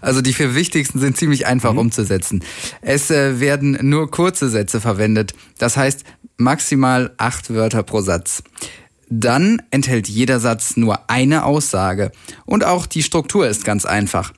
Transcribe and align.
Also 0.00 0.22
die 0.22 0.32
vier 0.32 0.54
wichtigsten 0.54 0.98
sind 0.98 1.16
ziemlich 1.16 1.46
einfach 1.46 1.72
mhm. 1.72 1.78
umzusetzen. 1.78 2.42
Es 2.80 3.10
äh, 3.10 3.40
werden 3.40 3.78
nur 3.82 4.10
kurze 4.10 4.48
Sätze 4.48 4.80
verwendet. 4.80 5.34
Das 5.58 5.76
heißt 5.76 6.04
maximal 6.36 7.12
acht 7.18 7.52
Wörter 7.52 7.82
pro 7.82 8.00
Satz. 8.00 8.42
Dann 9.08 9.60
enthält 9.70 10.08
jeder 10.08 10.40
Satz 10.40 10.76
nur 10.76 11.10
eine 11.10 11.44
Aussage. 11.44 12.12
Und 12.46 12.64
auch 12.64 12.86
die 12.86 13.02
Struktur 13.02 13.46
ist 13.46 13.64
ganz 13.64 13.84
einfach. 13.84 14.32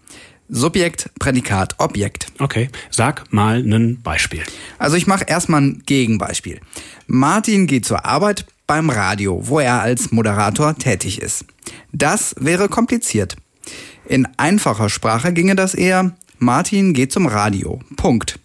Subjekt, 0.48 1.10
Prädikat, 1.18 1.76
Objekt. 1.78 2.26
Okay, 2.38 2.68
sag 2.90 3.32
mal 3.32 3.60
ein 3.60 4.02
Beispiel. 4.02 4.42
Also 4.78 4.96
ich 4.96 5.06
mache 5.06 5.24
erstmal 5.24 5.62
ein 5.62 5.82
Gegenbeispiel. 5.86 6.60
Martin 7.06 7.66
geht 7.66 7.86
zur 7.86 8.04
Arbeit 8.04 8.46
beim 8.66 8.90
Radio, 8.90 9.46
wo 9.46 9.60
er 9.60 9.80
als 9.80 10.10
Moderator 10.10 10.76
tätig 10.76 11.20
ist. 11.22 11.44
Das 11.92 12.34
wäre 12.38 12.68
kompliziert. 12.68 13.36
In 14.06 14.28
einfacher 14.36 14.88
Sprache 14.88 15.32
ginge 15.32 15.56
das 15.56 15.74
eher, 15.74 16.12
Martin 16.38 16.92
geht 16.92 17.12
zum 17.12 17.26
Radio. 17.26 17.80
Punkt. 17.96 18.38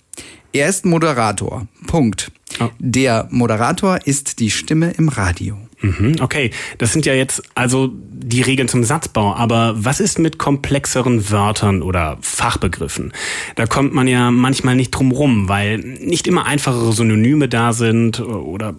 Er 0.53 0.69
ist 0.69 0.85
Moderator. 0.85 1.67
Punkt. 1.87 2.31
Oh. 2.59 2.69
Der 2.79 3.27
Moderator 3.29 3.99
ist 4.05 4.39
die 4.39 4.49
Stimme 4.49 4.91
im 4.91 5.09
Radio. 5.09 5.57
Mhm, 5.81 6.15
okay, 6.19 6.51
das 6.77 6.91
sind 6.91 7.05
ja 7.05 7.13
jetzt 7.13 7.43
also 7.55 7.89
die 7.93 8.41
Regeln 8.41 8.67
zum 8.67 8.83
Satzbau, 8.83 9.33
aber 9.33 9.75
was 9.77 10.01
ist 10.01 10.19
mit 10.19 10.37
komplexeren 10.37 11.29
Wörtern 11.29 11.81
oder 11.81 12.17
Fachbegriffen? 12.21 13.13
Da 13.55 13.65
kommt 13.65 13.93
man 13.93 14.07
ja 14.07 14.29
manchmal 14.29 14.75
nicht 14.75 14.91
drum 14.91 15.11
rum, 15.11 15.47
weil 15.47 15.77
nicht 15.77 16.27
immer 16.27 16.45
einfachere 16.45 16.91
Synonyme 16.91 17.47
da 17.47 17.71
sind 17.71 18.19
oder 18.19 18.75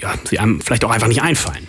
ja, 0.00 0.14
sie 0.24 0.38
einem 0.38 0.60
vielleicht 0.60 0.84
auch 0.84 0.90
einfach 0.90 1.08
nicht 1.08 1.22
einfallen. 1.22 1.66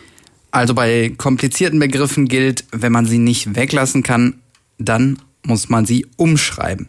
Also 0.51 0.73
bei 0.73 1.11
komplizierten 1.17 1.79
Begriffen 1.79 2.27
gilt, 2.27 2.65
wenn 2.71 2.91
man 2.91 3.05
sie 3.05 3.17
nicht 3.19 3.55
weglassen 3.55 4.03
kann, 4.03 4.35
dann 4.77 5.19
muss 5.43 5.69
man 5.69 5.85
sie 5.85 6.05
umschreiben. 6.17 6.87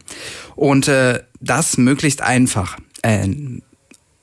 Und 0.55 0.87
äh, 0.87 1.23
das 1.39 1.77
möglichst 1.77 2.21
einfach. 2.21 2.77
Äh, 3.01 3.29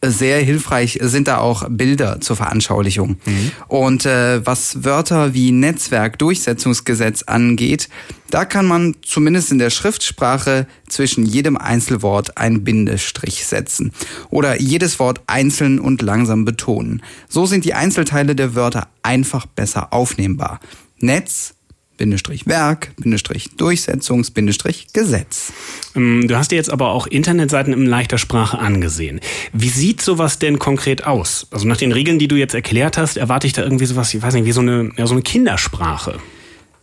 sehr 0.03 0.41
hilfreich 0.41 0.98
sind 1.03 1.27
da 1.27 1.39
auch 1.39 1.67
Bilder 1.69 2.20
zur 2.20 2.36
Veranschaulichung. 2.36 3.17
Mhm. 3.25 3.53
Und 3.69 4.06
äh, 4.06 4.45
was 4.45 4.84
Wörter 4.84 5.34
wie 5.34 5.53
Netzwerk, 5.53 6.19
Durchsetzungsgesetz 6.19 7.23
angeht, 7.23 7.89
da 8.31 8.45
kann 8.45 8.67
man 8.67 8.95
zumindest 9.03 9.53
in 9.53 9.58
der 9.58 9.70
Schriftsprache 9.70 10.67
zwischen 10.89 11.25
jedem 11.25 11.56
Einzelwort 11.56 12.36
ein 12.36 12.62
Bindestrich 12.64 13.47
setzen 13.47 13.92
oder 14.30 14.61
jedes 14.61 14.98
Wort 14.98 15.23
einzeln 15.27 15.78
und 15.78 16.03
langsam 16.03 16.45
betonen. 16.45 17.03
So 17.28 17.47
sind 17.47 17.64
die 17.64 17.75
Einzelteile 17.75 18.36
der 18.36 18.55
Wörter 18.55 18.89
einfach 19.03 19.47
besser 19.47 19.92
aufnehmbar. 19.92 20.61
Netz, 20.98 21.55
Bindestrich 21.97 22.47
Werk, 22.47 22.92
Bindestrich 22.97 23.50
Durchsetzungs, 23.56 24.30
Bindestrich 24.30 24.89
Gesetz. 24.92 25.52
Ähm, 25.94 26.28
du 26.28 26.36
hast 26.36 26.50
dir 26.50 26.56
jetzt 26.56 26.70
aber 26.70 26.91
auch 26.91 27.06
Internetseiten 27.06 27.72
in 27.72 27.86
leichter 27.86 28.19
Sprache 28.19 28.58
angesehen. 28.58 29.20
Wie 29.52 29.69
sieht 29.69 30.02
sowas 30.02 30.39
denn 30.39 30.58
konkret 30.58 31.06
aus? 31.06 31.47
Also 31.50 31.67
nach 31.67 31.77
den 31.77 31.92
Regeln, 31.92 32.19
die 32.19 32.28
du 32.28 32.36
jetzt 32.36 32.55
erklärt 32.55 32.98
hast, 32.98 33.17
erwarte 33.17 33.47
ich 33.47 33.52
da 33.52 33.62
irgendwie 33.62 33.86
sowas, 33.86 34.12
ich 34.12 34.22
weiß 34.22 34.34
nicht, 34.34 34.44
wie 34.44 34.52
so 34.52 34.61
eine, 34.61 34.91
ja, 34.97 35.06
so 35.06 35.14
eine 35.14 35.22
Kindersprache. 35.22 36.19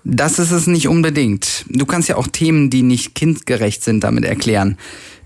Das 0.05 0.37
ist 0.37 0.51
es 0.51 0.67
nicht 0.67 0.87
unbedingt. 0.87 1.65
Du 1.69 1.85
kannst 1.85 2.09
ja 2.09 2.17
auch 2.17 2.27
Themen, 2.27 2.69
die 2.69 2.81
nicht 2.81 3.15
kindgerecht 3.15 3.83
sind, 3.83 4.03
damit 4.03 4.25
erklären. 4.25 4.77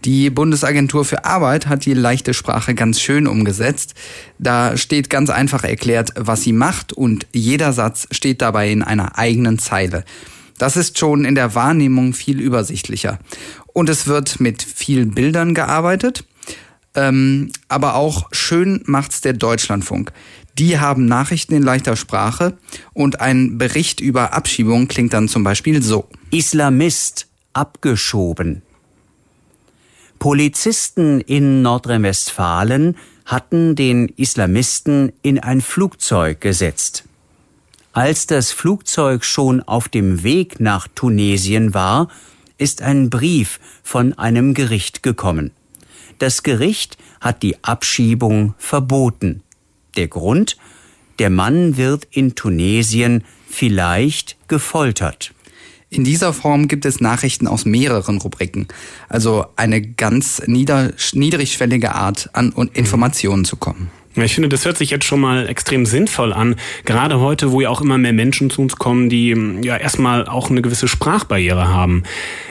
Die 0.06 0.30
Bundesagentur 0.30 1.04
für 1.04 1.26
Arbeit 1.26 1.68
hat 1.68 1.86
die 1.86 1.96
leichte 1.96 2.36
Sprache 2.36 2.76
ganz 2.76 3.02
schön 3.02 3.26
umgesetzt. 3.26 3.96
Da 4.38 4.78
steht 4.78 5.10
ganz 5.10 5.32
einfach 5.32 5.64
erklärt, 5.64 6.14
was 6.16 6.44
sie 6.44 6.54
macht 6.54 6.94
und 6.94 7.26
jeder 7.34 7.74
Satz 7.74 8.08
steht 8.12 8.42
dabei 8.42 8.72
in 8.72 8.84
einer 8.84 9.18
eigenen 9.18 9.58
Zeile. 9.58 10.06
Das 10.60 10.78
ist 10.78 10.98
schon 10.98 11.26
in 11.26 11.36
der 11.36 11.56
Wahrnehmung 11.56 12.14
viel 12.14 12.40
übersichtlicher. 12.40 13.20
Und 13.74 13.90
es 13.90 14.08
wird 14.08 14.40
mit 14.40 14.62
vielen 14.62 15.14
Bildern 15.14 15.54
gearbeitet. 15.56 16.24
Ähm, 16.96 17.52
aber 17.68 17.96
auch 17.96 18.28
schön 18.32 18.82
macht's 18.86 19.22
der 19.22 19.34
Deutschlandfunk. 19.34 20.12
Die 20.58 20.80
haben 20.80 21.06
Nachrichten 21.06 21.54
in 21.54 21.62
leichter 21.62 21.96
Sprache 21.96 22.58
und 22.94 23.22
ein 23.22 23.58
Bericht 23.58 24.00
über 24.00 24.34
Abschiebung 24.34 24.88
klingt 24.88 25.14
dann 25.14 25.28
zum 25.28 25.44
Beispiel 25.44 25.84
so. 25.84 26.08
Islamist 26.32 27.28
abgeschoben. 27.54 28.64
Polizisten 30.18 31.22
in 31.22 31.62
Nordrhein-Westfalen 31.62 32.96
hatten 33.26 33.76
den 33.76 34.08
Islamisten 34.10 35.12
in 35.22 35.40
ein 35.40 35.62
Flugzeug 35.62 36.42
gesetzt. 36.42 37.04
Als 37.94 38.26
das 38.26 38.52
Flugzeug 38.52 39.24
schon 39.24 39.62
auf 39.62 39.90
dem 39.90 40.24
Weg 40.24 40.60
nach 40.60 40.88
Tunesien 40.88 41.74
war, 41.76 42.10
ist 42.58 42.82
ein 42.82 43.12
Brief 43.12 43.60
von 43.84 44.14
einem 44.14 44.56
Gericht 44.56 45.04
gekommen. 45.04 45.52
Das 46.18 46.42
Gericht 46.42 46.98
hat 47.22 47.44
die 47.44 47.64
Abschiebung 47.64 48.56
verboten. 48.58 49.44
Der 49.98 50.08
Grund? 50.08 50.58
Der 51.20 51.30
Mann 51.30 51.76
wird 51.76 52.08
in 52.12 52.36
Tunesien 52.36 53.24
vielleicht 53.50 54.38
gefoltert. 54.48 55.34
In 55.90 56.04
dieser 56.04 56.34
Form 56.34 56.68
gibt 56.68 56.86
es 56.86 57.00
Nachrichten 57.00 57.48
aus 57.48 57.66
mehreren 57.66 58.18
Rubriken, 58.18 58.68
also 59.10 59.46
eine 59.56 59.82
ganz 59.82 60.42
nieder, 60.46 60.94
niedrigschwellige 61.14 61.96
Art 61.96 62.30
an 62.34 62.52
Informationen 62.74 63.46
zu 63.46 63.56
kommen. 63.56 63.90
Ich 64.16 64.34
finde, 64.34 64.50
das 64.50 64.66
hört 64.66 64.78
sich 64.78 64.90
jetzt 64.90 65.06
schon 65.06 65.20
mal 65.20 65.48
extrem 65.48 65.86
sinnvoll 65.86 66.34
an. 66.34 66.56
Gerade 66.86 67.20
heute, 67.20 67.52
wo 67.52 67.62
ja 67.62 67.70
auch 67.70 67.82
immer 67.82 68.00
mehr 68.00 68.14
Menschen 68.14 68.50
zu 68.50 68.62
uns 68.62 68.76
kommen, 68.76 69.10
die 69.10 69.36
ja 69.62 69.78
erstmal 69.78 70.28
auch 70.28 70.50
eine 70.50 70.64
gewisse 70.64 70.88
Sprachbarriere 70.88 71.68
haben. 71.68 72.04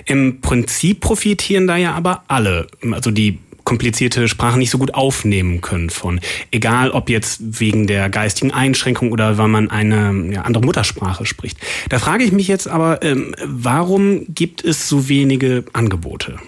Im 0.04 0.40
Prinzip 0.40 1.00
profitieren 1.00 1.66
da 1.66 1.76
ja 1.76 1.94
aber 1.94 2.22
alle. 2.28 2.68
Also 2.92 3.10
die 3.10 3.40
komplizierte 3.66 4.28
Sprachen 4.28 4.60
nicht 4.60 4.70
so 4.70 4.78
gut 4.78 4.94
aufnehmen 4.94 5.60
können 5.60 5.90
von. 5.90 6.20
Egal 6.50 6.90
ob 6.92 7.10
jetzt 7.10 7.60
wegen 7.60 7.86
der 7.86 8.08
geistigen 8.08 8.52
Einschränkung 8.52 9.12
oder 9.12 9.36
weil 9.36 9.48
man 9.48 9.70
eine 9.70 10.32
ja, 10.32 10.42
andere 10.42 10.64
Muttersprache 10.64 11.26
spricht. 11.26 11.58
Da 11.90 11.98
frage 11.98 12.24
ich 12.24 12.32
mich 12.32 12.48
jetzt 12.48 12.68
aber, 12.68 13.02
ähm, 13.02 13.34
warum 13.44 14.24
gibt 14.28 14.64
es 14.64 14.88
so 14.88 15.08
wenige 15.08 15.64
Angebote? 15.74 16.38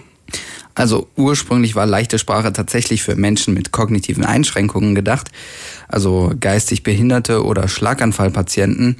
Also 0.79 1.09
ursprünglich 1.17 1.75
war 1.75 1.85
leichte 1.85 2.17
Sprache 2.17 2.53
tatsächlich 2.53 3.03
für 3.03 3.17
Menschen 3.17 3.53
mit 3.53 3.73
kognitiven 3.73 4.23
Einschränkungen 4.23 4.95
gedacht, 4.95 5.29
also 5.89 6.31
geistig 6.39 6.83
Behinderte 6.83 7.43
oder 7.43 7.67
Schlaganfallpatienten. 7.67 8.95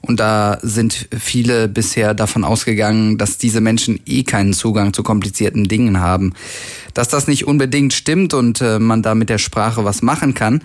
Und 0.00 0.18
da 0.18 0.58
sind 0.62 1.06
viele 1.16 1.68
bisher 1.68 2.14
davon 2.14 2.42
ausgegangen, 2.42 3.16
dass 3.16 3.38
diese 3.38 3.60
Menschen 3.60 4.00
eh 4.06 4.24
keinen 4.24 4.52
Zugang 4.52 4.92
zu 4.92 5.04
komplizierten 5.04 5.68
Dingen 5.68 6.00
haben. 6.00 6.32
Dass 6.94 7.06
das 7.06 7.28
nicht 7.28 7.46
unbedingt 7.46 7.92
stimmt 7.92 8.34
und 8.34 8.60
äh, 8.60 8.80
man 8.80 9.00
da 9.00 9.14
mit 9.14 9.28
der 9.28 9.38
Sprache 9.38 9.84
was 9.84 10.02
machen 10.02 10.34
kann, 10.34 10.64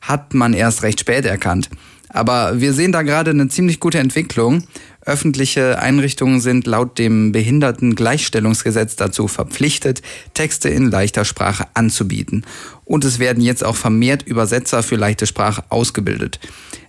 hat 0.00 0.32
man 0.32 0.54
erst 0.54 0.82
recht 0.82 1.00
spät 1.00 1.26
erkannt. 1.26 1.68
Aber 2.08 2.58
wir 2.58 2.72
sehen 2.72 2.92
da 2.92 3.02
gerade 3.02 3.32
eine 3.32 3.48
ziemlich 3.48 3.80
gute 3.80 3.98
Entwicklung. 3.98 4.62
Öffentliche 5.06 5.78
Einrichtungen 5.78 6.40
sind 6.40 6.66
laut 6.66 6.98
dem 6.98 7.30
Behindertengleichstellungsgesetz 7.30 8.96
dazu 8.96 9.28
verpflichtet, 9.28 10.02
Texte 10.34 10.68
in 10.68 10.90
leichter 10.90 11.24
Sprache 11.24 11.68
anzubieten. 11.74 12.44
Und 12.84 13.04
es 13.04 13.18
werden 13.18 13.42
jetzt 13.42 13.64
auch 13.64 13.76
vermehrt 13.76 14.24
Übersetzer 14.24 14.82
für 14.82 14.96
leichte 14.96 15.26
Sprache 15.26 15.64
ausgebildet. 15.70 16.40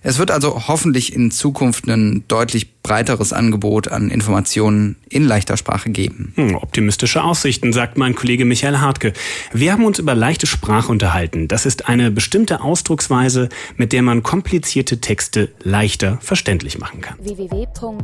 Es 0.02 0.18
wird 0.18 0.30
also 0.30 0.68
hoffentlich 0.68 1.12
in 1.12 1.30
Zukunft 1.30 1.88
ein 1.88 2.24
deutlich 2.28 2.82
breiteres 2.82 3.32
Angebot 3.32 3.88
an 3.88 4.10
Informationen 4.10 4.96
in 5.08 5.24
leichter 5.24 5.56
Sprache 5.56 5.90
geben. 5.90 6.32
Hm, 6.36 6.54
optimistische 6.54 7.22
Aussichten, 7.22 7.72
sagt 7.72 7.98
mein 7.98 8.14
Kollege 8.14 8.44
Michael 8.44 8.78
Hartke. 8.78 9.12
Wir 9.52 9.72
haben 9.72 9.84
uns 9.84 9.98
über 9.98 10.14
leichte 10.14 10.46
Sprache 10.46 10.90
unterhalten. 10.90 11.48
Das 11.48 11.66
ist 11.66 11.88
eine 11.88 12.10
bestimmte 12.10 12.60
Ausdrucksweise, 12.60 13.48
mit 13.76 13.92
der 13.92 14.02
man 14.02 14.22
komplizierte 14.22 15.00
Texte 15.00 15.50
leichter 15.62 16.18
verständlich 16.20 16.78
machen 16.78 17.00
kann. 17.00 17.18